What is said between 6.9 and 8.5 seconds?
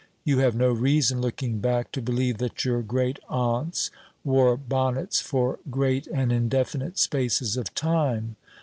spaces of time.